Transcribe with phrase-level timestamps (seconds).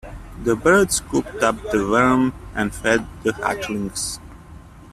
[0.45, 4.17] The bird scooped up the worm and fed the hatchlings.